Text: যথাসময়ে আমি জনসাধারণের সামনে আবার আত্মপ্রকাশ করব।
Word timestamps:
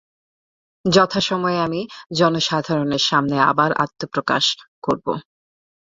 যথাসময়ে 0.85 1.59
আমি 1.59 1.81
জনসাধারণের 2.17 3.03
সামনে 3.09 3.35
আবার 3.51 3.71
আত্মপ্রকাশ 3.83 4.45
করব। 4.83 5.05